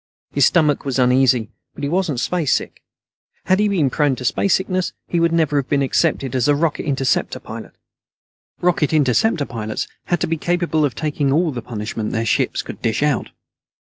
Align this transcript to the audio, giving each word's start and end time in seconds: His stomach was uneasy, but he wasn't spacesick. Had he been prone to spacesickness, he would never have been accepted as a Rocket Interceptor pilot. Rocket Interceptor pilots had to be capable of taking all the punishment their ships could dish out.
His 0.31 0.47
stomach 0.47 0.83
was 0.83 0.97
uneasy, 0.97 1.51
but 1.75 1.83
he 1.83 1.87
wasn't 1.87 2.19
spacesick. 2.19 2.81
Had 3.45 3.59
he 3.59 3.67
been 3.67 3.91
prone 3.91 4.15
to 4.15 4.25
spacesickness, 4.25 4.93
he 5.07 5.19
would 5.19 5.31
never 5.31 5.57
have 5.57 5.69
been 5.69 5.83
accepted 5.83 6.33
as 6.35 6.47
a 6.47 6.55
Rocket 6.55 6.87
Interceptor 6.87 7.39
pilot. 7.39 7.75
Rocket 8.61 8.93
Interceptor 8.93 9.45
pilots 9.45 9.87
had 10.05 10.19
to 10.21 10.25
be 10.27 10.37
capable 10.37 10.85
of 10.85 10.95
taking 10.95 11.31
all 11.31 11.51
the 11.51 11.61
punishment 11.61 12.13
their 12.13 12.25
ships 12.25 12.63
could 12.63 12.81
dish 12.81 13.03
out. 13.03 13.29